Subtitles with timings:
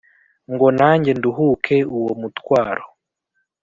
[0.53, 2.85] ngo nanjye nduhuke uwo mutwaro